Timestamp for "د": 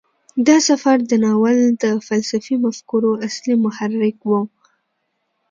1.09-1.11, 1.83-1.85